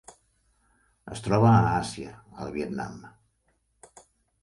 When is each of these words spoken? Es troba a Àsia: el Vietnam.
Es 1.17 1.21
troba 1.27 1.51
a 1.59 1.69
Àsia: 1.75 2.17
el 2.47 2.53
Vietnam. 2.59 3.01